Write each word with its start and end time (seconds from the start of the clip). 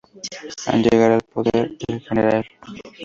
Al 0.65 0.81
llegar 0.81 1.11
al 1.11 1.21
poder, 1.21 1.77
el 1.87 1.99
Gral. 2.09 2.47